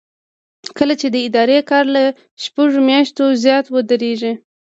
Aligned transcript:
کله 0.77 0.93
چې 1.01 1.07
د 1.13 1.17
ادارې 1.27 1.59
کار 1.71 1.85
له 1.95 2.03
شپږو 2.43 2.79
میاشتو 2.89 3.23
زیات 3.43 3.65
ودریږي. 3.69 4.33